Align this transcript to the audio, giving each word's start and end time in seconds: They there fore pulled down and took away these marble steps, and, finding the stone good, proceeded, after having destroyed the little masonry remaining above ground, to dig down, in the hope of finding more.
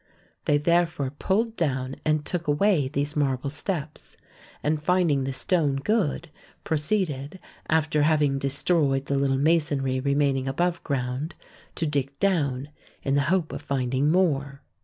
They 0.45 0.57
there 0.57 0.87
fore 0.87 1.11
pulled 1.11 1.55
down 1.55 1.95
and 2.03 2.25
took 2.25 2.47
away 2.47 2.87
these 2.87 3.15
marble 3.15 3.51
steps, 3.51 4.17
and, 4.63 4.81
finding 4.81 5.25
the 5.25 5.31
stone 5.31 5.75
good, 5.75 6.31
proceeded, 6.63 7.37
after 7.69 8.01
having 8.01 8.39
destroyed 8.39 9.05
the 9.05 9.15
little 9.19 9.37
masonry 9.37 9.99
remaining 9.99 10.47
above 10.47 10.83
ground, 10.83 11.35
to 11.75 11.85
dig 11.85 12.17
down, 12.17 12.69
in 13.03 13.13
the 13.13 13.25
hope 13.29 13.53
of 13.53 13.61
finding 13.61 14.09
more. 14.09 14.63